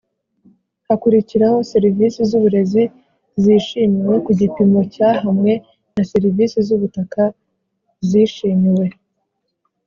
Hakurikiraho 0.87 1.57
serivisi 1.71 2.19
z 2.29 2.31
uburezi 2.37 2.83
zishimiwe 3.43 4.15
ku 4.25 4.31
gipimo 4.39 4.79
cya 4.93 5.09
hamwe 5.23 5.51
na 5.95 6.03
serivisi 6.11 6.57
z 6.67 6.69
ubutaka 6.75 7.23
zishimiwe 8.09 8.85